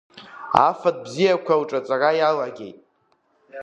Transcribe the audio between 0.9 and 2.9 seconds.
бзиақәа лҿаҵара иалагеит.